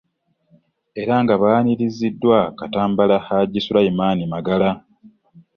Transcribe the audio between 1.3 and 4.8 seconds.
baaniriziddwa Katambala Hajji Sulaiman Magala.